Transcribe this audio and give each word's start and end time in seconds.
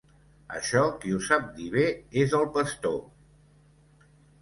Això 0.59 0.81
qui 1.03 1.13
ho 1.17 1.19
sap 1.27 1.45
dir 1.59 1.69
bé 1.77 1.85
és 2.25 2.37
el 2.41 2.49
pastor… 2.59 3.01